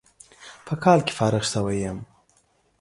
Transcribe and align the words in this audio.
په 0.65 0.73
کال 0.83 0.99
کې 1.05 1.13
فارغ 1.19 1.43
شوى 1.53 1.77
يم. 1.85 1.97